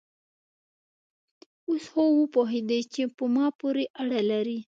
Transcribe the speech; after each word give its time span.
اوس 1.67 1.83
خو 1.91 2.03
وپوهېدې 2.19 2.79
چې 2.93 3.03
په 3.17 3.25
ما 3.35 3.45
پورې 3.59 3.85
اړه 4.01 4.19
لري؟ 4.31 4.57